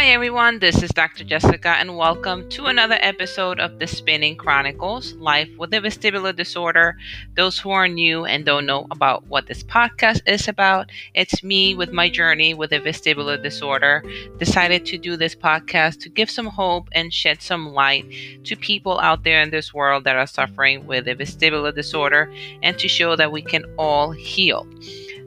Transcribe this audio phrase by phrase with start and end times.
[0.00, 0.60] Hi, everyone.
[0.60, 1.24] This is Dr.
[1.24, 1.26] Mm.
[1.26, 6.96] Jessica, and welcome to another episode of the Spinning Chronicles Life with a Vestibular Disorder.
[7.36, 11.74] Those who are new and don't know about what this podcast is about, it's me
[11.74, 14.02] with my journey with a vestibular disorder.
[14.38, 18.06] Decided to do this podcast to give some hope and shed some light
[18.44, 22.78] to people out there in this world that are suffering with a vestibular disorder and
[22.78, 24.66] to show that we can all heal.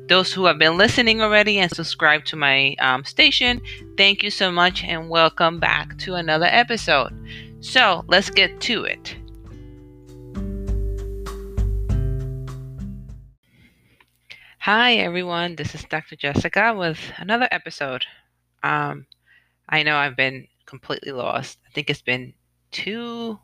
[0.10, 3.62] Those who have been listening already and subscribed to my um, station,
[3.96, 7.14] thank you so much and welcome back to another episode.
[7.62, 9.16] So let's get to it.
[14.60, 15.56] Hi, everyone.
[15.56, 16.18] This is Dr.
[16.18, 18.06] Jessica with another episode.
[18.62, 19.08] Um,
[19.70, 21.60] I know I've been completely lost.
[21.66, 22.34] I think it's been
[22.72, 23.40] two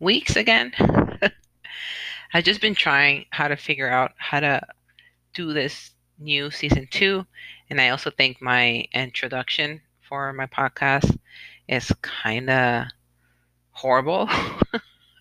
[0.00, 0.72] weeks again.
[2.32, 4.62] I've just been trying how to figure out how to
[5.34, 7.26] do this new season two.
[7.70, 11.18] And I also think my introduction for my podcast
[11.68, 12.86] is kind of
[13.72, 14.28] horrible.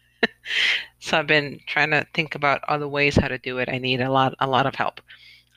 [0.99, 3.69] so I've been trying to think about other ways how to do it.
[3.69, 5.02] I need a lot, a lot of help.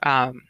[0.02, 0.42] Um,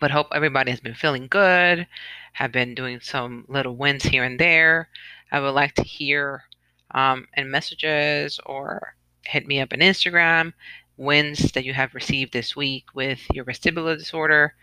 [0.00, 1.86] but hope everybody has been feeling good.
[2.34, 4.88] Have been doing some little wins here and there.
[5.32, 6.44] I would like to hear
[6.92, 10.52] um, in messages or hit me up on Instagram
[10.98, 14.54] wins that you have received this week with your vestibular disorder.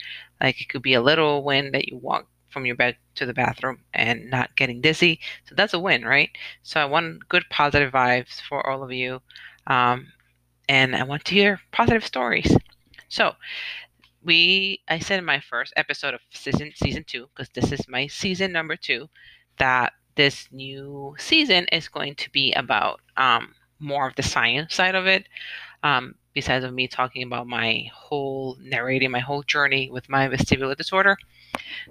[0.42, 3.34] Like it could be a little win that you walk from your bed to the
[3.34, 5.20] bathroom and not getting dizzy.
[5.46, 6.30] So that's a win, right?
[6.64, 9.22] So I want good positive vibes for all of you.
[9.68, 10.08] Um,
[10.70, 12.56] and I want to hear positive stories.
[13.10, 13.34] So
[14.24, 18.08] we I said in my first episode of season season two, because this is my
[18.08, 19.10] season number two,
[19.58, 24.96] that this new season is going to be about um, more of the science side
[24.96, 25.28] of it.
[25.84, 30.78] Um, besides of me talking about my whole narrating my whole journey with my vestibular
[30.78, 31.18] disorder.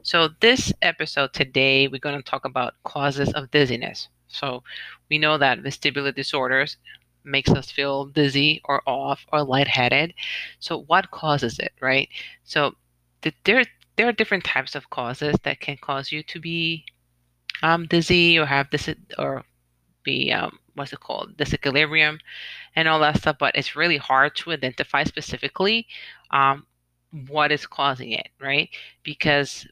[0.03, 4.09] So this episode today we're going to talk about causes of dizziness.
[4.29, 4.63] So
[5.11, 6.77] we know that vestibular disorders
[7.25, 10.15] makes us feel dizzy or off or lightheaded.
[10.61, 12.09] So what causes it, right?
[12.45, 12.75] So
[13.45, 13.65] there
[13.97, 16.85] there are different types of causes that can cause you to be
[17.63, 19.45] um, dizzy or have this or
[20.03, 22.19] be um, what's it called disequilibrium
[22.77, 25.87] and all that stuff but it's really hard to identify specifically
[26.31, 26.67] um,
[27.29, 28.69] what is causing it right?
[29.03, 29.67] Because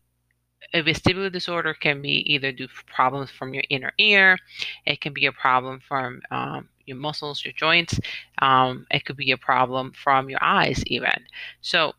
[0.74, 4.38] a vestibular disorder can be either due to problems from your inner ear
[4.86, 7.98] it can be a problem from um, your muscles your joints
[8.40, 11.12] um, it could be a problem from your eyes even.
[11.60, 11.92] So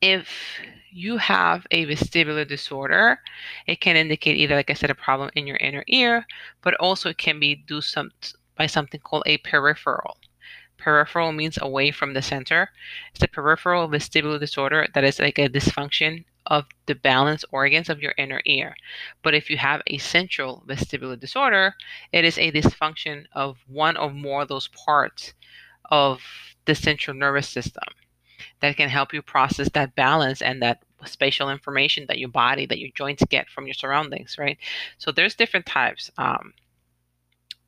[0.00, 0.28] if
[0.92, 3.18] you have a vestibular disorder,
[3.66, 6.26] it can indicate either, like I said, a problem in your inner ear,
[6.60, 8.10] but also it can be due some
[8.56, 10.18] by something called a peripheral.
[10.76, 12.70] Peripheral means away from the center.
[13.14, 18.00] It's a peripheral vestibular disorder that is like a dysfunction of the balance organs of
[18.02, 18.74] your inner ear.
[19.22, 21.74] But if you have a central vestibular disorder,
[22.12, 25.32] it is a dysfunction of one or more of those parts
[25.90, 26.20] of
[26.66, 27.84] the central nervous system
[28.62, 32.78] that can help you process that balance and that spatial information that your body, that
[32.78, 34.56] your joints get from your surroundings, right?
[34.98, 36.10] So there's different types.
[36.16, 36.54] Um,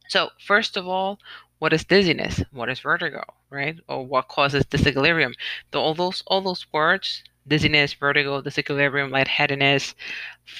[0.08, 1.18] so first of all,
[1.58, 2.42] what is dizziness?
[2.52, 3.76] What is vertigo, right?
[3.88, 5.34] Or what causes disequilibrium?
[5.72, 9.94] The, all those all those words, dizziness, vertigo, disequilibrium, lightheadedness,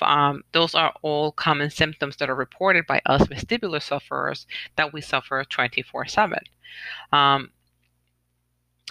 [0.02, 4.46] um, those are all common symptoms that are reported by us vestibular sufferers
[4.76, 6.38] that we suffer 24/7.
[7.12, 7.50] Um,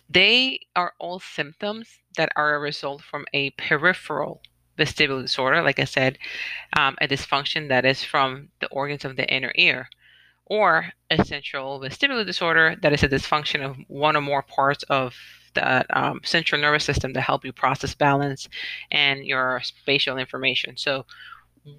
[0.09, 4.41] they are all symptoms that are a result from a peripheral
[4.78, 6.18] vestibular disorder, like I said,
[6.78, 9.90] um, a dysfunction that is from the organs of the inner ear,
[10.46, 15.16] or a central vestibular disorder that is a dysfunction of one or more parts of
[15.53, 18.50] the um, central nervous system to help you process balance
[18.92, 20.75] and your spatial information.
[20.78, 21.06] So,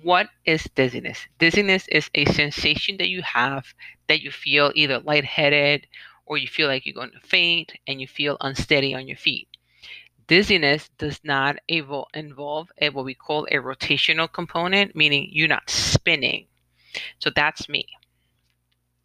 [0.02, 1.18] what is dizziness?
[1.38, 3.66] Dizziness is a sensation that you have
[4.08, 5.86] that you feel either lightheaded
[6.26, 9.48] or you feel like you're going to faint and you feel unsteady on your feet.
[10.26, 16.46] Dizziness does not involve a, what we call a rotational component, meaning you're not spinning.
[17.18, 17.86] So that's me.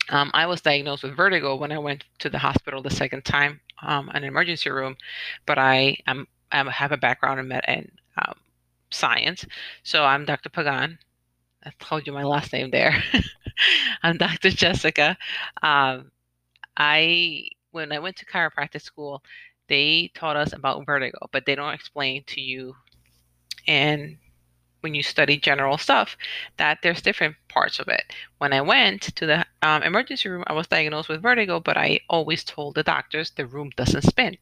[0.10, 3.60] Um, I was diagnosed with vertigo when I went to the hospital the second time,
[3.84, 4.96] um, an emergency room,
[5.46, 8.34] but I am I have a background in, med- in um,
[8.90, 9.46] science,
[9.84, 10.50] so I'm Dr.
[10.50, 10.98] Pagan.
[11.64, 13.04] I told you my last name there.
[14.04, 14.50] I'm Dr.
[14.50, 15.16] Jessica.
[15.62, 16.12] Um,
[16.78, 19.24] I when I went to chiropractic school,
[19.68, 22.76] they taught us about vertigo, but they don't explain to you
[23.68, 24.18] and
[24.82, 26.16] when you study general stuff
[26.58, 28.14] that there's different parts of it.
[28.38, 32.00] When I went to the um, emergency room, I was diagnosed with vertigo, but I
[32.10, 34.38] always told the doctors the room doesn't spin,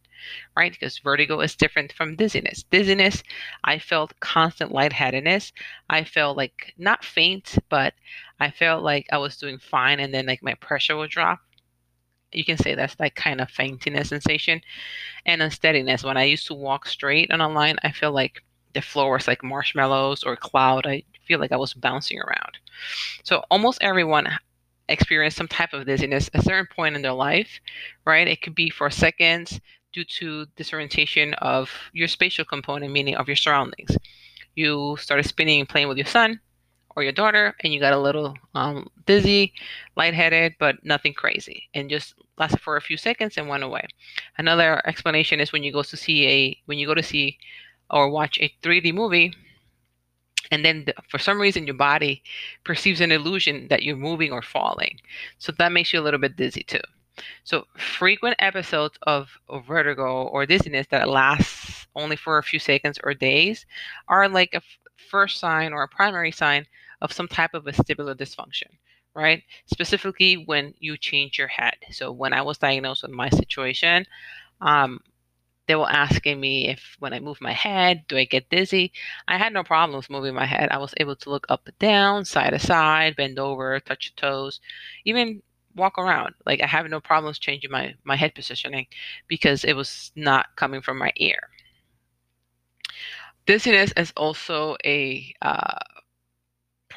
[0.56, 0.72] right?
[0.72, 2.64] Because vertigo is different from dizziness.
[2.70, 3.24] Dizziness,
[3.64, 5.54] I felt constant lightheadedness.
[5.90, 7.94] I felt like not faint, but
[8.40, 11.40] I felt like I was doing fine, and then like my pressure would drop.
[12.32, 14.62] You can say that's like kind of faintiness sensation
[15.26, 16.04] and unsteadiness.
[16.04, 18.44] When I used to walk straight on a line, I feel like
[18.74, 20.86] the floor was like marshmallows or cloud.
[20.86, 22.58] I feel like I was bouncing around.
[23.24, 24.28] So almost everyone
[24.90, 27.60] experienced some type of dizziness at a certain point in their life,
[28.06, 28.28] right?
[28.28, 29.60] It could be for seconds
[29.94, 33.98] due to disorientation of your spatial component, meaning of your surroundings.
[34.56, 36.40] You started spinning and playing with your son
[36.98, 39.54] or your daughter, and you got a little um, dizzy,
[39.96, 43.86] lightheaded, but nothing crazy, and just lasted for a few seconds and went away.
[44.40, 47.38] Another explanation is when you go to see a when you go to see
[47.92, 49.32] or watch a 3D movie,
[50.50, 52.24] and then the, for some reason your body
[52.64, 55.00] perceives an illusion that you're moving or falling.
[55.38, 56.82] So that makes you a little bit dizzy too.
[57.44, 63.00] So frequent episodes of, of vertigo or dizziness that lasts only for a few seconds
[63.04, 63.68] or days
[64.08, 64.64] are like a f-
[65.12, 66.66] first sign or a primary sign
[67.02, 68.70] of some type of vestibular dysfunction,
[69.14, 69.44] right?
[69.66, 71.76] Specifically when you change your head.
[71.92, 74.06] So when I was diagnosed with my situation,
[74.62, 75.00] um,
[75.68, 78.94] they were asking me if when I move my head, do I get dizzy?
[79.28, 80.70] I had no problems moving my head.
[80.72, 84.30] I was able to look up and down, side to side, bend over, touch your
[84.30, 84.62] toes,
[85.04, 85.42] even
[85.76, 86.36] walk around.
[86.46, 88.88] Like I have no problems changing my, my head positioning
[89.28, 91.50] because it was not coming from my ear.
[93.46, 95.80] Dizziness is also a uh,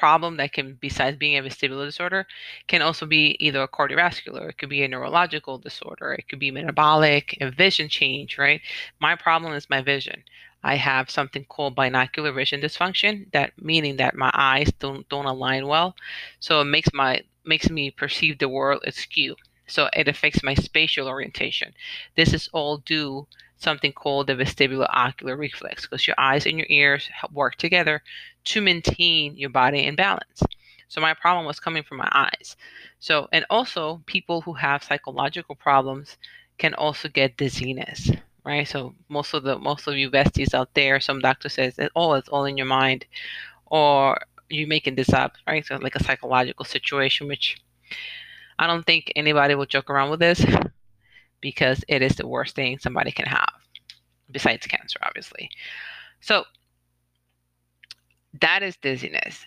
[0.01, 2.25] problem that can, besides being a vestibular disorder,
[2.67, 6.49] can also be either a cardiovascular, it could be a neurological disorder, it could be
[6.49, 8.61] metabolic, a vision change, right?
[8.99, 10.23] My problem is my vision.
[10.63, 15.63] I have something called binocular vision dysfunction, that meaning that my eyes don't don't align
[15.67, 15.89] well.
[16.39, 19.35] So it makes my makes me perceive the world askew.
[19.67, 21.73] So it affects my spatial orientation.
[22.15, 23.27] This is all due
[23.61, 28.01] something called the vestibular ocular reflex because your eyes and your ears work together
[28.43, 30.41] to maintain your body in balance.
[30.87, 32.57] So my problem was coming from my eyes.
[32.99, 36.17] So and also people who have psychological problems
[36.57, 38.11] can also get dizziness,
[38.43, 38.67] right?
[38.67, 42.13] So most of the most of you besties out there, some doctor says that oh
[42.13, 43.05] it's all in your mind,
[43.67, 44.19] or
[44.49, 45.65] you're making this up, right?
[45.65, 47.57] So like a psychological situation, which
[48.59, 50.45] I don't think anybody will joke around with this
[51.41, 53.53] because it is the worst thing somebody can have,
[54.31, 55.49] besides cancer, obviously.
[56.21, 56.45] So
[58.39, 59.45] that is dizziness.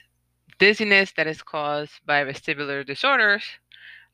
[0.59, 3.45] Dizziness that is caused by vestibular disorders.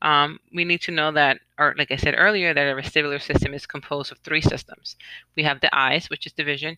[0.03, 3.53] Um, we need to know that, or like I said earlier, that our vestibular system
[3.53, 4.97] is composed of three systems.
[5.37, 6.77] We have the eyes, which is the vision,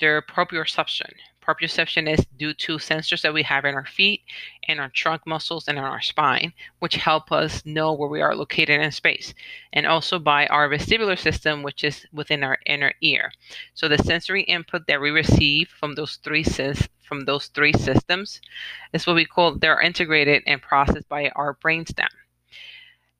[0.00, 1.12] their proprioception.
[1.48, 4.20] Proprioception is due to sensors that we have in our feet
[4.68, 8.36] and our trunk muscles and in our spine, which help us know where we are
[8.36, 9.32] located in space.
[9.72, 13.32] And also by our vestibular system, which is within our inner ear.
[13.72, 18.42] So the sensory input that we receive from those three sys- from those three systems
[18.92, 22.08] is what we call they're integrated and processed by our brainstem.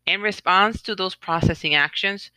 [0.05, 2.31] In response to those processing actions,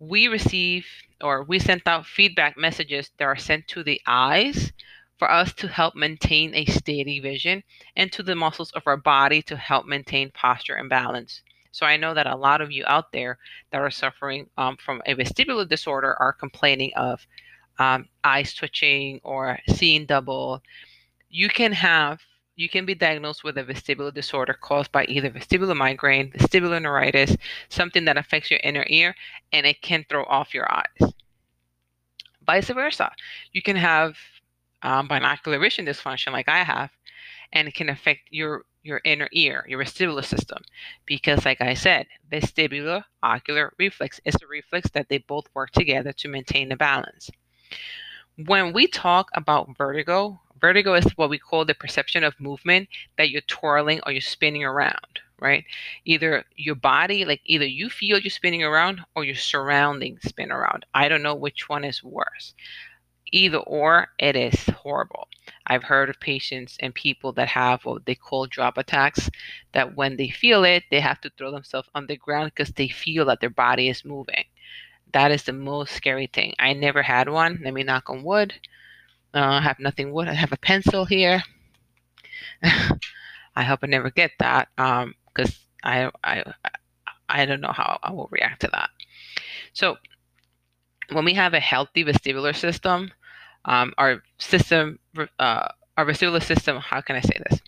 [0.00, 0.86] we receive
[1.20, 4.72] or we sent out feedback messages that are sent to the eyes
[5.18, 7.62] for us to help maintain a steady vision
[7.94, 11.42] and to the muscles of our body to help maintain posture and balance.
[11.72, 13.38] So I know that a lot of you out there
[13.70, 17.26] that are suffering um, from a vestibular disorder are complaining of
[17.78, 20.62] um, eyes twitching or seeing double.
[21.28, 22.20] You can have
[22.60, 27.34] you can be diagnosed with a vestibular disorder caused by either vestibular migraine, vestibular neuritis,
[27.70, 29.16] something that affects your inner ear,
[29.50, 31.14] and it can throw off your eyes.
[32.46, 33.12] Vice versa,
[33.52, 34.14] you can have
[34.82, 36.90] um, binocular vision dysfunction like I have,
[37.50, 40.62] and it can affect your your inner ear, your vestibular system,
[41.06, 46.12] because like I said, vestibular ocular reflex is a reflex that they both work together
[46.12, 47.30] to maintain the balance.
[48.36, 53.30] When we talk about vertigo, vertigo is what we call the perception of movement that
[53.30, 55.64] you're twirling or you're spinning around, right?
[56.04, 60.86] Either your body, like either you feel you're spinning around or your surroundings spin around.
[60.94, 62.54] I don't know which one is worse.
[63.32, 65.28] Either or, it is horrible.
[65.66, 69.30] I've heard of patients and people that have what they call drop attacks,
[69.72, 72.88] that when they feel it, they have to throw themselves on the ground because they
[72.88, 74.44] feel that their body is moving.
[75.12, 76.54] That is the most scary thing.
[76.58, 77.60] I never had one.
[77.62, 78.54] Let me knock on wood.
[79.34, 80.28] Uh, I have nothing wood.
[80.28, 81.42] I have a pencil here.
[83.56, 86.44] I hope I never get that because um, I, I
[87.28, 88.90] I don't know how I will react to that.
[89.72, 89.98] So
[91.10, 93.12] when we have a healthy vestibular system,
[93.64, 94.98] um, our system
[95.38, 97.60] uh, our vestibular system, how can I say this?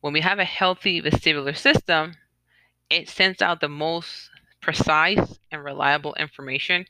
[0.00, 2.14] When we have a healthy vestibular system,
[2.90, 4.29] it sends out the most
[4.60, 6.84] precise and reliable information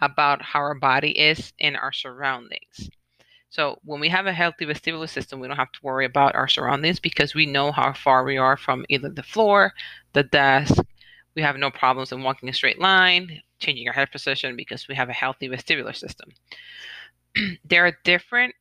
[0.00, 2.90] about how our body is in our surroundings.
[3.48, 6.48] So when we have a healthy vestibular system, we don't have to worry about our
[6.48, 9.72] surroundings because we know how far we are from either the floor,
[10.12, 10.76] the desk.
[11.34, 14.94] We have no problems in walking a straight line, changing our head position because we
[14.94, 16.30] have a healthy vestibular system.
[17.64, 18.54] there are different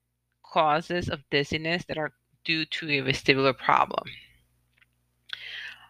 [0.43, 4.07] causes of dizziness that are due to a vestibular problem.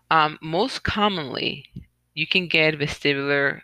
[0.09, 1.65] Um, most commonly,
[2.15, 3.61] you can get vestibular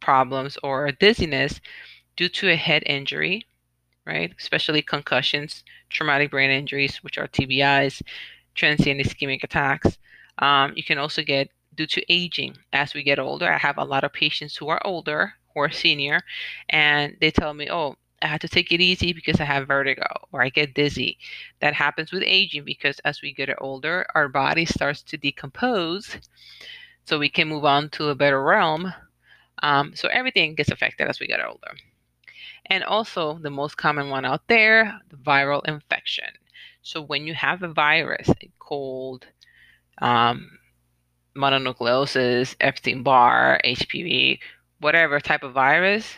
[0.00, 1.60] problems or dizziness
[2.16, 3.46] due to a head injury,
[4.06, 4.32] right?
[4.38, 8.02] Especially concussions, traumatic brain injuries, which are TBIs,
[8.54, 9.98] transient ischemic attacks.
[10.38, 13.52] Um, you can also get due to aging as we get older.
[13.52, 16.22] I have a lot of patients who are older, who are senior,
[16.68, 20.06] and they tell me, oh, I have to take it easy because I have vertigo
[20.30, 21.18] or I get dizzy.
[21.60, 26.18] That happens with aging because as we get older, our body starts to decompose
[27.10, 28.94] so we can move on to a better realm.
[29.64, 31.72] Um, so everything gets affected as we get older.
[32.66, 36.30] And also, the most common one out there, the viral infection.
[36.82, 39.26] So when you have a virus, a cold,
[40.00, 40.52] um,
[41.36, 44.38] mononucleosis, Epstein Barr, HPV,
[44.78, 46.14] whatever type of virus,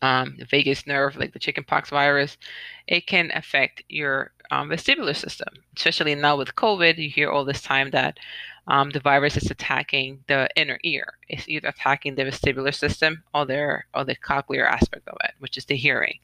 [0.00, 2.38] um, the vagus nerve, like the chickenpox virus,
[2.86, 5.48] it can affect your um, vestibular system.
[5.76, 8.18] Especially now with COVID, you hear all this time that
[8.68, 11.14] um, the virus is attacking the inner ear.
[11.28, 15.56] It's either attacking the vestibular system or their or the cochlear aspect of it, which
[15.56, 16.18] is the hearing.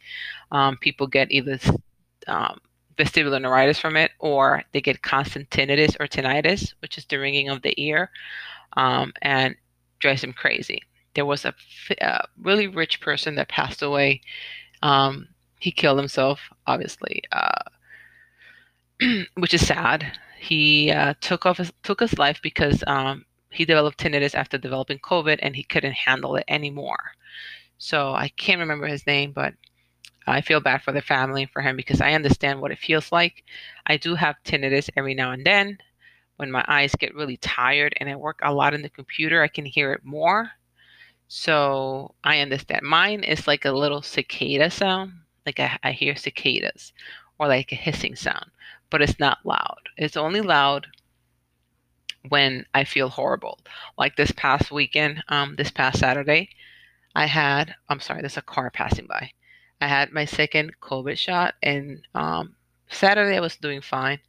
[0.51, 1.59] Um, people get either
[2.27, 2.61] um,
[2.97, 7.49] vestibular neuritis from it, or they get constant tinnitus or tinnitus, which is the ringing
[7.49, 8.11] of the ear,
[8.77, 9.55] um, and
[10.01, 10.83] drives them crazy
[11.15, 11.55] there was a,
[12.01, 14.21] a really rich person that passed away.
[14.83, 15.29] Um,
[15.61, 17.63] he killed himself, obviously, uh,
[19.35, 20.19] which is sad.
[20.43, 24.99] He uh, took off his, took his life because um, he developed tinnitus after developing
[24.99, 27.13] COVID, and he couldn't handle it anymore.
[27.79, 29.55] So I can't remember his name, but
[30.27, 33.13] I feel bad for the family and for him because I understand what it feels
[33.13, 33.45] like.
[33.87, 35.79] I do have tinnitus every now and then.
[36.37, 39.49] When my eyes get really tired and I work a lot in the computer, I
[39.49, 40.51] can hear it more.
[41.29, 42.83] So I understand.
[42.83, 45.13] Mine is like a little cicada sound.
[45.47, 46.93] Like I, I hear cicadas
[47.39, 48.47] or like a hissing sound,
[48.93, 49.89] but it's not loud.
[49.97, 50.87] It's only loud
[52.29, 53.59] when I feel horrible.
[53.99, 56.51] Like this past weekend, um, this past Saturday,
[57.17, 59.33] I had, I'm sorry, there's a car passing by.
[59.81, 62.55] I had my second COVID shot, and um,
[62.89, 64.21] Saturday I was doing fine.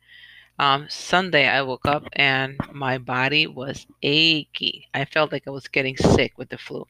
[0.58, 4.88] Um, Sunday, I woke up and my body was achy.
[4.94, 6.88] I felt like I was getting sick with the flu.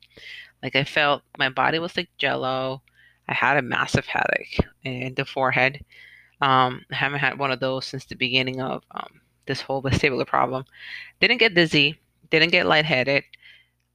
[0.61, 2.83] Like I felt my body was like jello.
[3.27, 5.83] I had a massive headache in the forehead.
[6.43, 10.27] Um, I haven't had one of those since the beginning of um, this whole vestibular
[10.27, 10.65] problem.
[11.21, 11.97] Didn't get dizzy,
[12.31, 13.23] didn't get lightheaded,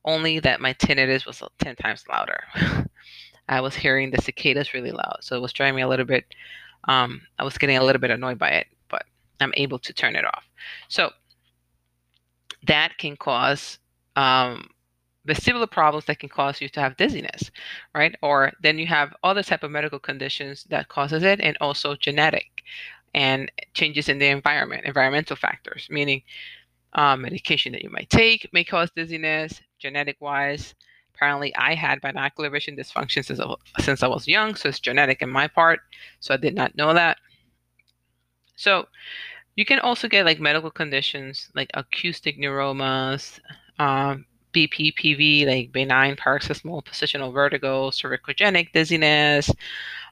[0.07, 2.41] only that my tinnitus was 10 times louder.
[3.51, 6.25] I was hearing the cicadas really loud, so it was driving me a little bit.
[6.85, 8.67] Um, I was getting a little bit annoyed by it.
[8.89, 9.05] But
[9.41, 10.49] I'm able to turn it off.
[10.89, 11.11] So
[12.67, 13.79] that can cause
[14.17, 14.71] um,
[15.27, 17.51] vestibular problems that can cause you to have dizziness,
[17.95, 18.15] right?
[18.23, 22.63] Or then you have other type of medical conditions that causes it, and also genetic
[23.15, 26.23] and changes in the environment, environmental factors, meaning
[26.95, 30.75] um, medication that you might take may cause dizziness, genetic wise.
[31.15, 35.21] Apparently, I had binocular vision dysfunction since I, since I was young, so it's genetic
[35.21, 35.81] in my part.
[36.21, 37.19] So I did not know that.
[38.55, 38.87] So
[39.57, 43.41] you can also get like medical conditions like acoustic neuromas,
[43.81, 44.25] um,
[44.67, 49.51] BPPV, like benign paroxysmal positional vertigo, cervicogenic dizziness,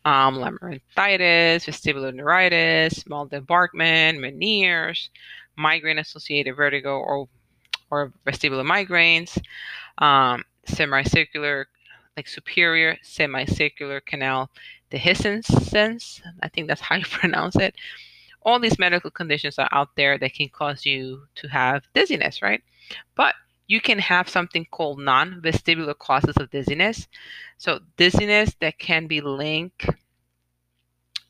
[0.05, 5.11] um, labyrinthitis, vestibular neuritis, Mal de Debarquement, Meniere's,
[5.57, 7.29] migraine-associated vertigo or
[7.91, 9.39] or vestibular migraines,
[9.99, 11.67] um, semicircular,
[12.17, 14.51] like superior semicircular canal
[14.91, 16.21] dehiscence.
[16.43, 17.75] I think that's how you pronounce it
[18.47, 22.63] all these medical conditions are out there that can cause you to have dizziness, right?
[23.17, 23.35] But
[23.67, 27.09] you can have something called non vestibular causes of dizziness.
[27.59, 29.89] So, dizziness that can be linked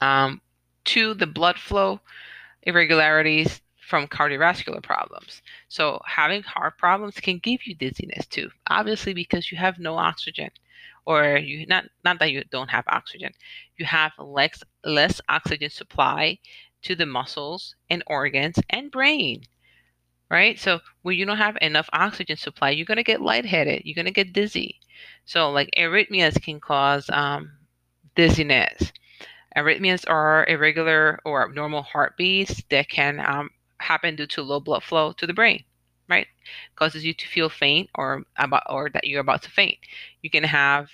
[0.00, 0.40] um,
[0.86, 2.00] to the blood flow
[2.62, 5.42] irregularities from cardiovascular problems.
[5.68, 10.50] So, having heart problems can give you dizziness too, obviously, because you have no oxygen.
[11.06, 13.32] Or you not not that you don't have oxygen,
[13.76, 16.38] you have less less oxygen supply
[16.82, 19.44] to the muscles and organs and brain
[20.30, 20.58] right?
[20.58, 23.82] So when you don't have enough oxygen supply, you're gonna get lightheaded.
[23.84, 24.80] You're gonna get dizzy.
[25.24, 27.52] So like arrhythmias can cause um,
[28.14, 28.92] dizziness.
[29.56, 35.12] Arrhythmias are irregular or abnormal heartbeats that can um, happen due to low blood flow
[35.14, 35.64] to the brain,
[36.08, 36.26] right?
[36.76, 39.78] Causes you to feel faint or about or that you're about to faint.
[40.22, 40.90] You can have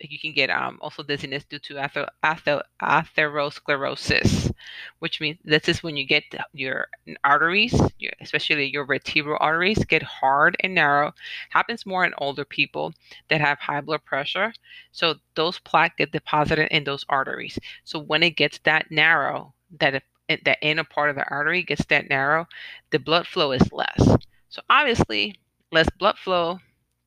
[0.00, 4.52] you can get um, also dizziness due to ather- ather- atherosclerosis,
[5.00, 6.88] which means this is when you get your
[7.24, 11.12] arteries, your, especially your vertebral arteries, get hard and narrow.
[11.50, 12.94] Happens more in older people
[13.28, 14.52] that have high blood pressure.
[14.92, 17.58] So those plaque get deposited in those arteries.
[17.84, 20.02] So when it gets that narrow, that
[20.44, 22.46] that inner part of the artery gets that narrow,
[22.90, 24.16] the blood flow is less.
[24.48, 25.36] So obviously,
[25.72, 26.60] less blood flow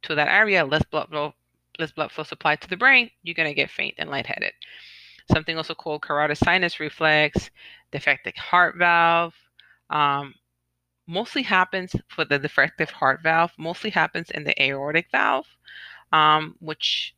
[0.03, 1.33] to that area, less blood flow
[1.79, 4.53] less blood flow supply to the brain, you're going to get faint and lightheaded.
[5.31, 7.49] Something also called carotid sinus reflex,
[7.91, 9.33] defective heart valve.
[9.89, 10.33] Um,
[11.07, 15.47] mostly happens for the defective heart valve, mostly happens in the aortic valve,
[16.11, 17.15] um, which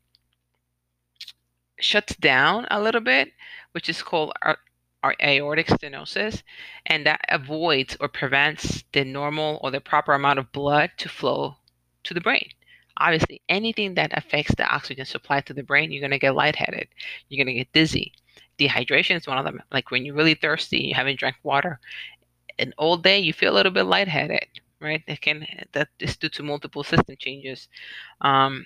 [1.79, 3.29] shuts down a little bit,
[3.73, 4.57] which is called our,
[5.03, 6.41] our aortic stenosis,
[6.85, 11.55] and that avoids or prevents the normal or the proper amount of blood to flow
[12.03, 12.49] to the brain.
[12.97, 16.87] Obviously, anything that affects the oxygen supply to the brain, you're going to get lightheaded.
[17.29, 18.13] You're going to get dizzy.
[18.57, 19.61] Dehydration is one of them.
[19.71, 21.79] Like when you're really thirsty, you haven't drank water,
[22.59, 24.47] an all day, you feel a little bit lightheaded,
[24.79, 25.03] right?
[25.07, 27.67] It can that is due to multiple system changes.
[28.21, 28.65] Um,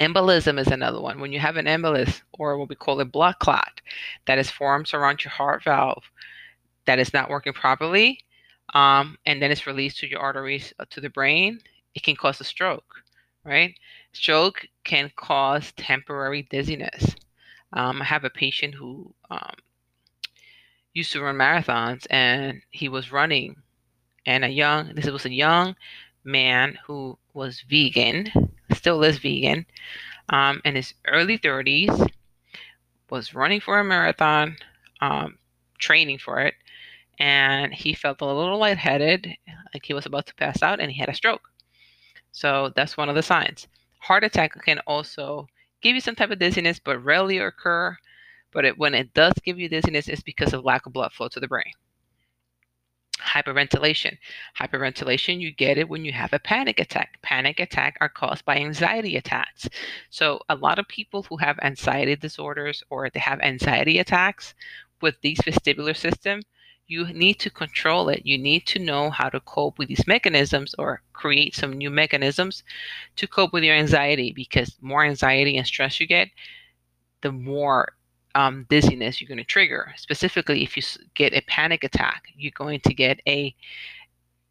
[0.00, 1.20] embolism is another one.
[1.20, 3.80] When you have an embolus, or what we call a blood clot,
[4.26, 6.04] that is formed around your heart valve,
[6.86, 8.20] that is not working properly,
[8.74, 11.60] um, and then it's released to your arteries uh, to the brain
[11.94, 13.02] it can cause a stroke,
[13.44, 13.74] right?
[14.12, 17.14] Stroke can cause temporary dizziness.
[17.72, 19.54] Um, I have a patient who um,
[20.94, 23.56] used to run marathons and he was running,
[24.26, 25.76] and a young, this was a young
[26.24, 28.30] man who was vegan,
[28.72, 29.66] still is vegan,
[30.30, 32.10] um, in his early 30s,
[33.10, 34.56] was running for a marathon,
[35.00, 35.38] um,
[35.78, 36.54] training for it,
[37.18, 39.36] and he felt a little lightheaded,
[39.72, 41.48] like he was about to pass out, and he had a stroke.
[42.32, 43.66] So that's one of the signs.
[44.00, 45.48] Heart attack can also
[45.82, 47.96] give you some type of dizziness, but rarely occur.
[48.52, 51.28] But it, when it does give you dizziness, it's because of lack of blood flow
[51.28, 51.72] to the brain.
[53.20, 54.16] Hyperventilation.
[54.58, 57.18] Hyperventilation, you get it when you have a panic attack.
[57.22, 59.68] Panic attack are caused by anxiety attacks.
[60.08, 64.54] So a lot of people who have anxiety disorders or they have anxiety attacks
[65.00, 66.42] with these vestibular system,
[66.88, 68.22] you need to control it.
[68.24, 72.64] You need to know how to cope with these mechanisms or create some new mechanisms
[73.16, 76.28] to cope with your anxiety because more anxiety and stress you get,
[77.20, 77.92] the more
[78.34, 79.92] um, dizziness you're going to trigger.
[79.96, 80.82] Specifically, if you
[81.14, 83.54] get a panic attack, you're going to get a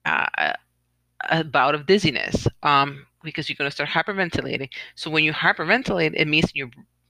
[0.06, 0.54] uh,
[1.30, 4.69] a bout of dizziness um, because you're going to start hyperventilating.
[4.95, 6.69] So when you hyperventilate, it means you're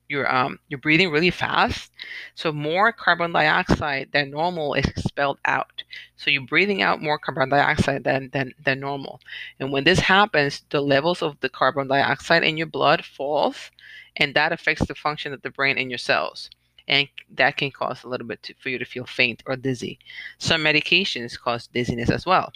[0.09, 1.91] you're um you're breathing really fast.
[2.35, 5.83] So more carbon dioxide than normal is expelled out.
[6.15, 9.19] So you're breathing out more carbon dioxide than than, than normal.
[9.59, 13.71] And when this happens the levels of the carbon dioxide in your blood falls
[14.15, 16.49] and that affects the function of the brain and your cells.
[16.87, 19.99] And that can cause a little bit to, for you to feel faint or dizzy.
[20.37, 22.53] Some medications cause dizziness as well.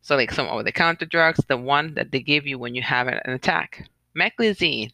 [0.00, 3.20] So like some over-the-counter drugs the one that they give you when you have an
[3.26, 3.86] attack.
[4.16, 4.90] Meclizine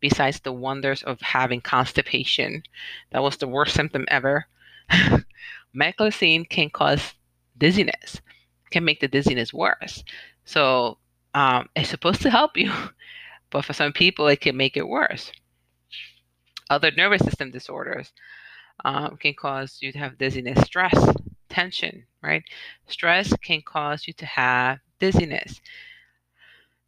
[0.00, 2.62] besides the wonders of having constipation.
[3.10, 4.46] That was the worst symptom ever.
[5.74, 7.14] Meclizine can cause
[7.56, 8.20] dizziness,
[8.70, 10.04] can make the dizziness worse.
[10.44, 10.98] So
[11.34, 12.72] um, it's supposed to help you,
[13.50, 15.32] but for some people, it can make it worse.
[16.70, 18.12] Other nervous system disorders
[18.84, 20.94] um, can cause you to have dizziness, stress,
[21.48, 22.42] tension, right?
[22.86, 25.60] Stress can cause you to have dizziness.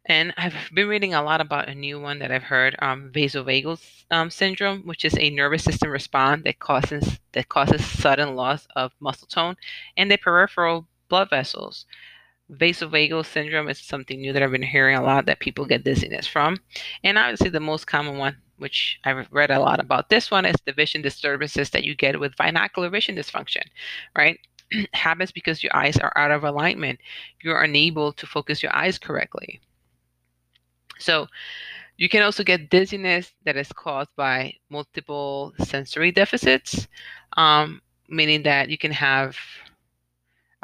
[0.05, 3.79] And I've been reading a lot about a new one that I've heard, um, vasovagal
[4.09, 8.93] um, syndrome, which is a nervous system response that causes that causes sudden loss of
[8.99, 9.55] muscle tone
[9.97, 11.85] and the peripheral blood vessels.
[12.51, 16.27] Vasovagal syndrome is something new that I've been hearing a lot that people get dizziness
[16.27, 16.57] from,
[17.03, 20.55] and obviously the most common one, which I've read a lot about, this one is
[20.65, 23.63] the vision disturbances that you get with binocular vision dysfunction,
[24.17, 24.39] right?
[24.93, 26.99] happens because your eyes are out of alignment.
[27.43, 29.61] You're unable to focus your eyes correctly
[31.01, 31.27] so
[31.97, 36.87] you can also get dizziness that is caused by multiple sensory deficits,
[37.37, 39.35] um, meaning that you can have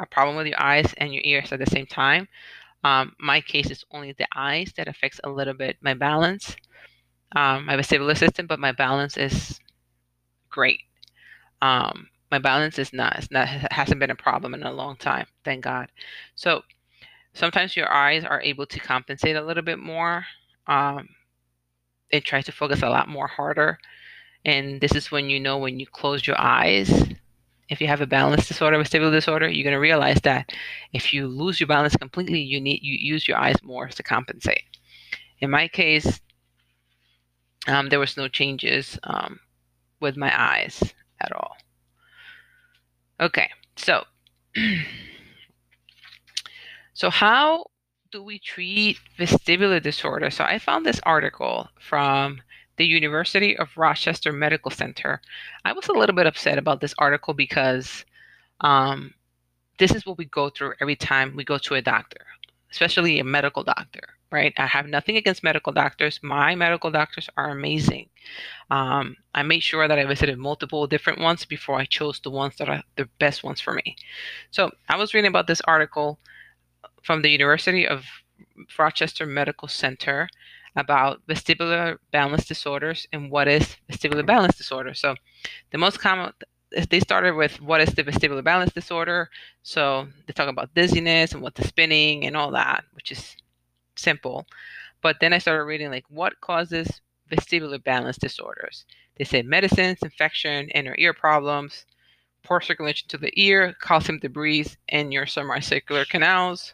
[0.00, 2.26] a problem with your eyes and your ears at the same time.
[2.84, 6.56] Um, my case is only the eyes that affects a little bit my balance.
[7.36, 9.60] Um, I have a vestibular system, but my balance is
[10.48, 10.80] great.
[11.60, 15.64] Um, my balance is not, not hasn't been a problem in a long time, thank
[15.64, 15.88] God.
[16.34, 16.62] So
[17.38, 20.24] sometimes your eyes are able to compensate a little bit more
[20.66, 21.08] um,
[22.12, 23.78] and try to focus a lot more harder
[24.44, 27.04] And this is when you know when you close your eyes.
[27.68, 30.52] If you have a balance disorder, or vestibular disorder, you're going to realize that
[30.92, 34.64] if you lose your balance completely, you need you use your eyes more to compensate.
[35.40, 36.20] In my case,
[37.66, 39.40] um, there was no changes um,
[40.00, 41.56] with my eyes at all.
[43.20, 44.04] Okay, so
[46.98, 47.66] so how
[48.10, 50.30] do we treat vestibular disorder?
[50.30, 52.40] So I found this article from
[52.76, 55.22] the University of Rochester Medical Center.
[55.64, 58.04] I was a little bit upset about this article because
[58.62, 59.14] um,
[59.78, 62.26] this is what we go through every time we go to a doctor,
[62.72, 64.52] especially a medical doctor, right?
[64.58, 66.18] I have nothing against medical doctors.
[66.20, 68.08] My medical doctors are amazing.
[68.72, 72.56] Um, I made sure that I visited multiple different ones before I chose the ones
[72.56, 73.94] that are the best ones for me.
[74.50, 76.18] So I was reading about this article
[77.02, 78.04] from the University of
[78.78, 80.28] Rochester Medical Center
[80.76, 84.94] about vestibular balance disorders and what is vestibular balance disorder.
[84.94, 85.14] So
[85.70, 86.32] the most common
[86.90, 89.30] they started with what is the vestibular balance disorder.
[89.62, 93.36] So they talk about dizziness and what the spinning and all that, which is
[93.96, 94.46] simple.
[95.00, 98.84] But then I started reading like what causes vestibular balance disorders.
[99.16, 101.86] They say medicines, infection, inner ear problems,
[102.42, 106.72] poor circulation to the ear, calcium debris in your semicircular canals.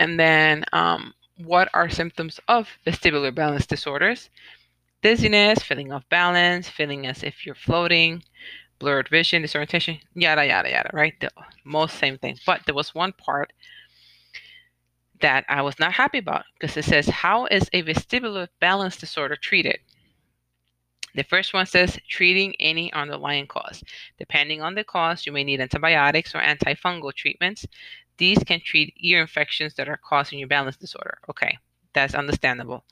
[0.00, 4.30] And then um, what are symptoms of vestibular balance disorders?
[5.02, 8.22] Dizziness, feeling off balance, feeling as if you're floating,
[8.78, 11.14] blurred vision, disorientation, yada, yada, yada, right?
[11.20, 11.30] The
[11.64, 12.38] most same thing.
[12.46, 13.52] But there was one part
[15.20, 19.36] that I was not happy about because it says, How is a vestibular balance disorder
[19.36, 19.80] treated?
[21.14, 23.82] The first one says treating any underlying cause.
[24.18, 27.66] Depending on the cause, you may need antibiotics or antifungal treatments.
[28.20, 31.16] These can treat ear infections that are causing your balance disorder.
[31.30, 31.56] Okay,
[31.94, 32.84] that's understandable.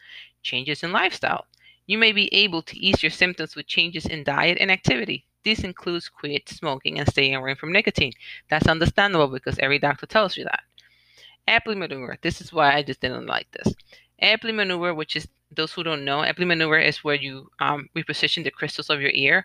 [0.43, 1.45] Changes in lifestyle.
[1.87, 5.27] You may be able to ease your symptoms with changes in diet and activity.
[5.45, 8.15] This includes quit smoking and staying away from nicotine.
[8.49, 10.63] That's understandable because every doctor tells you that.
[11.47, 12.17] Epley maneuver.
[12.23, 13.75] This is why I just didn't like this.
[14.23, 18.45] Epley maneuver, which is those who don't know, Epley maneuver is where you um, reposition
[18.45, 19.45] the crystals of your ear,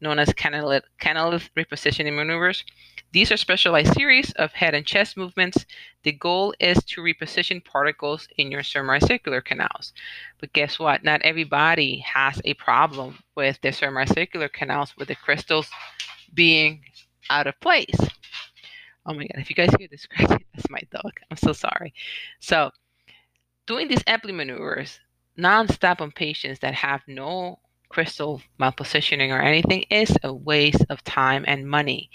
[0.00, 0.82] known as canalith,
[1.56, 2.64] repositioning maneuvers.
[3.12, 5.66] These are specialized series of head and chest movements.
[6.04, 9.92] The goal is to reposition particles in your semicircular canals.
[10.38, 11.02] But guess what?
[11.02, 15.68] Not everybody has a problem with their semicircular canals with the crystals
[16.32, 16.82] being
[17.28, 17.96] out of place.
[19.06, 21.12] Oh my God, if you guys hear this scratching, that's my dog.
[21.30, 21.92] I'm so sorry.
[22.38, 22.70] So,
[23.66, 25.00] doing these Epley maneuvers
[25.38, 27.58] nonstop on patients that have no
[27.90, 32.08] crystal malpositioning or anything is a waste of time and money.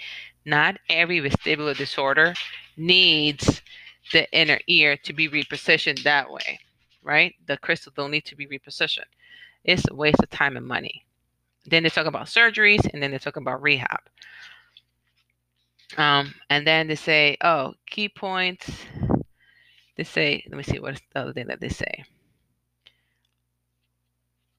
[0.45, 2.33] Not every vestibular disorder
[2.77, 3.61] needs
[4.11, 6.59] the inner ear to be repositioned that way,
[7.03, 7.35] right?
[7.45, 9.11] The crystals don't need to be repositioned.
[9.63, 11.05] It's a waste of time and money.
[11.65, 14.01] Then they talk about surgeries and then they talk about rehab.
[15.97, 18.69] Um, and then they say, oh, key points.
[19.97, 22.05] They say, let me see, what's the other thing that they say?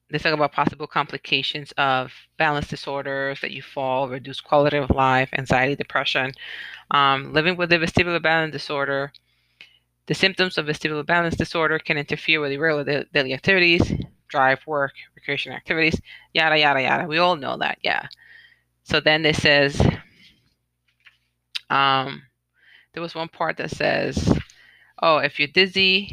[0.09, 5.29] They talk about possible complications of balance disorders, that you fall, reduced quality of life,
[5.33, 6.31] anxiety, depression,
[6.91, 9.11] um, living with a vestibular balance disorder.
[10.05, 13.91] The symptoms of vestibular balance disorder can interfere with irregular daily activities,
[14.29, 15.99] drive, work, recreation activities,
[16.33, 17.07] yada, yada, yada.
[17.07, 18.07] We all know that, yeah.
[18.83, 19.81] So then it says,
[21.69, 22.23] um,
[22.93, 24.33] there was one part that says,
[25.01, 26.09] oh, if you're dizzy,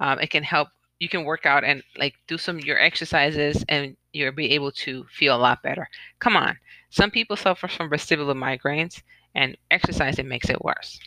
[0.00, 0.68] um, it can help.
[1.00, 5.04] You can work out and like do some your exercises, and you'll be able to
[5.04, 5.88] feel a lot better.
[6.20, 6.58] Come on,
[6.90, 9.02] some people suffer from vestibular migraines,
[9.34, 11.00] and exercise it makes it worse.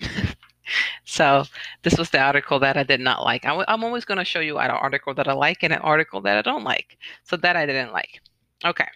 [1.04, 1.44] so
[1.82, 3.44] this was the article that I did not like.
[3.44, 5.80] i w- I'm always going to show you an article that I like and an
[5.80, 6.98] article that I don't like.
[7.24, 8.20] So that I didn't like.
[8.64, 8.88] Okay,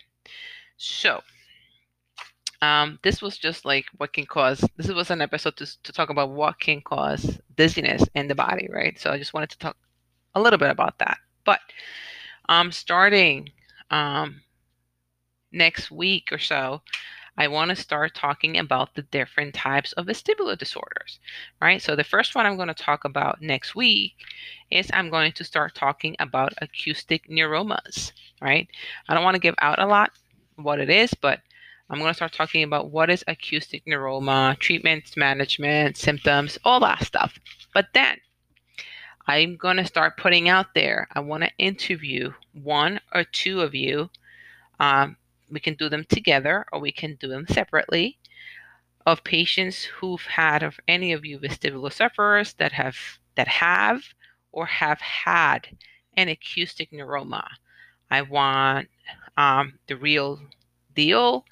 [0.76, 1.22] so
[2.62, 4.64] um, this was just like what can cause.
[4.76, 8.68] This was an episode to to talk about what can cause dizziness in the body,
[8.72, 8.98] right?
[8.98, 9.76] So I just wanted to talk
[10.34, 11.18] a little bit about that.
[11.44, 11.60] But
[12.48, 13.50] um, starting
[13.90, 14.40] um,
[15.52, 16.82] next week or so,
[17.36, 21.18] I want to start talking about the different types of vestibular disorders,
[21.60, 21.82] right?
[21.82, 24.14] So the first one I'm going to talk about next week
[24.70, 28.68] is I'm going to start talking about acoustic neuromas, right?
[29.08, 30.12] I don't want to give out a lot
[30.56, 31.40] what it is, but
[31.90, 37.04] I'm going to start talking about what is acoustic neuroma, treatments, management, symptoms, all that
[37.04, 37.38] stuff.
[37.74, 38.18] But then
[39.26, 41.08] I'm going to start putting out there.
[41.12, 44.10] I want to interview one or two of you.
[44.78, 45.16] Um,
[45.50, 48.18] we can do them together or we can do them separately
[49.06, 52.96] of patients who've had of any of you vestibular sufferers that have
[53.34, 54.02] that have
[54.52, 55.68] or have had
[56.16, 57.46] an acoustic neuroma.
[58.10, 58.88] I want
[59.36, 60.40] um, the real
[60.94, 61.44] deal.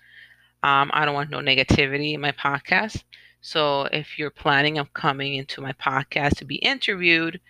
[0.62, 3.02] Um, I don't want no negativity in my podcast.
[3.42, 7.40] So if you're planning on coming into my podcast to be interviewed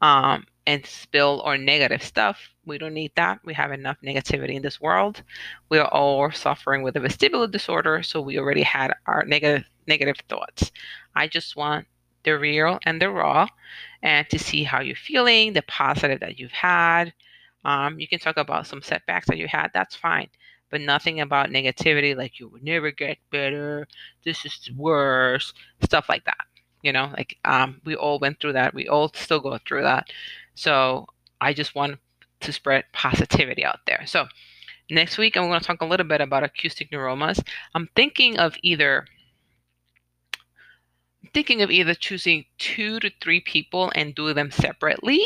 [0.00, 3.40] um, and spill or negative stuff, we don't need that.
[3.44, 5.24] We have enough negativity in this world.
[5.68, 10.16] We are all suffering with a vestibular disorder, so we already had our negative negative
[10.28, 10.70] thoughts.
[11.16, 11.88] I just want
[12.22, 13.48] the real and the raw,
[14.00, 17.12] and to see how you're feeling, the positive that you've had.
[17.64, 19.72] Um, you can talk about some setbacks that you had.
[19.74, 20.28] That's fine
[20.72, 23.86] but nothing about negativity like you will never get better.
[24.24, 25.54] This is worse.
[25.84, 26.46] Stuff like that
[26.82, 28.74] you know like um, we all went through that.
[28.74, 30.08] We all still go through that.
[30.54, 31.06] So
[31.40, 31.98] i just want
[32.40, 34.02] to spread positivity out there.
[34.06, 34.26] So
[34.90, 37.42] next week i'm going to talk a little bit about acoustic neuromas.
[37.74, 39.06] I'm thinking of either
[41.32, 45.22] thinking of either choosing two to three people and do them separately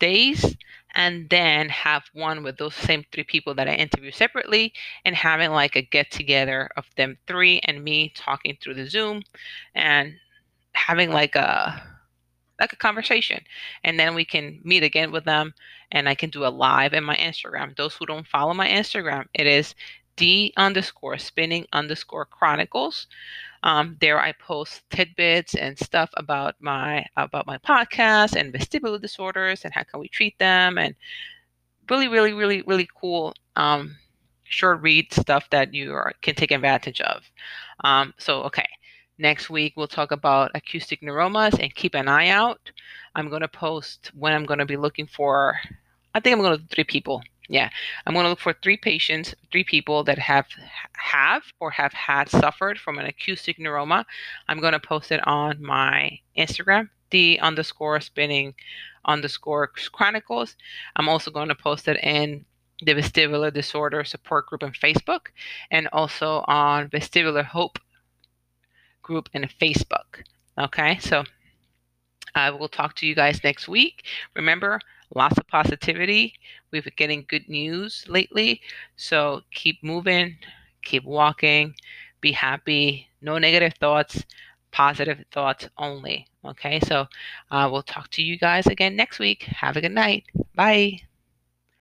[0.00, 0.56] days
[0.94, 4.72] and then have one with those same three people that I interview separately
[5.04, 9.22] and having like a get together of them three and me talking through the Zoom
[9.74, 10.14] and
[10.74, 11.82] having like a
[12.60, 13.42] like a conversation
[13.84, 15.54] and then we can meet again with them
[15.92, 17.76] and I can do a live in my Instagram.
[17.76, 19.74] Those who don't follow my Instagram, it is
[20.20, 23.06] D underscore spinning underscore chronicles.
[23.62, 29.64] Um, there I post tidbits and stuff about my about my podcast and vestibular disorders
[29.64, 30.94] and how can we treat them and
[31.88, 33.96] really really really really cool um,
[34.44, 37.22] short read stuff that you are, can take advantage of.
[37.82, 38.68] Um, so okay.
[39.16, 42.60] Next week, we'll talk about acoustic neuromas and keep an eye out.
[43.14, 45.56] I'm going to post when I'm going to be looking for,
[46.14, 47.68] I think I'm going to three people yeah,
[48.06, 50.46] I'm going to look for three patients, three people that have
[50.92, 54.04] have or have had suffered from an acoustic neuroma.
[54.48, 58.54] I'm going to post it on my Instagram, the underscore spinning
[59.04, 60.56] underscore chronicles.
[60.94, 62.44] I'm also going to post it in
[62.82, 65.26] the vestibular disorder support group on Facebook
[65.72, 67.80] and also on vestibular hope
[69.02, 70.22] group in Facebook.
[70.56, 71.24] Okay, so
[72.36, 74.04] I will talk to you guys next week.
[74.36, 74.78] Remember,
[75.14, 76.34] lots of positivity.
[76.70, 78.60] We've been getting good news lately.
[78.96, 80.36] So keep moving,
[80.82, 81.74] keep walking,
[82.20, 84.24] be happy, no negative thoughts,
[84.70, 86.26] positive thoughts only.
[86.44, 87.06] Okay, so
[87.50, 89.42] uh, we'll talk to you guys again next week.
[89.44, 90.24] Have a good night.
[90.54, 91.00] Bye.